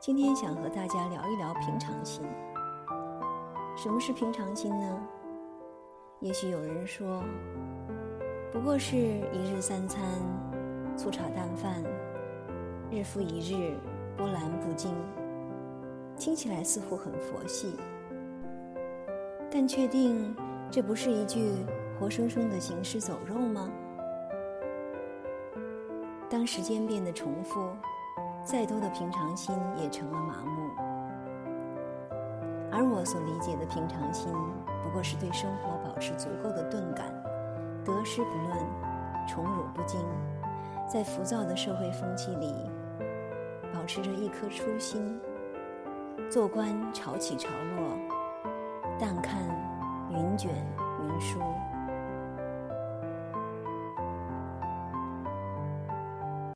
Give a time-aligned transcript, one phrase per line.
[0.00, 2.24] 今天想和大家聊一聊平常心。
[3.76, 4.98] 什么是平常心呢？
[6.20, 7.22] 也许有人说，
[8.50, 10.02] 不过是一日三餐，
[10.96, 11.84] 粗茶淡饭，
[12.90, 13.76] 日复一日，
[14.16, 14.90] 波澜不惊。
[16.16, 17.76] 听起来似乎很佛系，
[19.50, 20.34] 但确定
[20.70, 21.52] 这不是一句
[21.98, 23.70] 活生生的行尸走肉吗？
[26.30, 27.60] 当时间变得重复，
[28.50, 30.72] 再多的平常心也成了麻木。
[32.72, 34.32] 而我所理解的平常心，
[34.82, 37.06] 不过是对生活保持足够的钝感，
[37.84, 38.58] 得失不论，
[39.28, 40.00] 宠辱不惊，
[40.88, 42.52] 在浮躁的社会风气里，
[43.72, 45.20] 保持着一颗初心。
[46.28, 47.96] 做官潮起潮落，
[48.98, 49.42] 淡看
[50.10, 50.50] 云卷
[51.04, 51.38] 云舒。